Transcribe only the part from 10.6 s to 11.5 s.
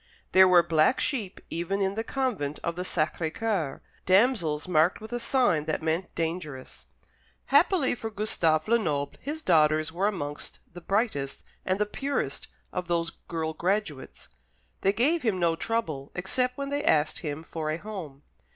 the brightest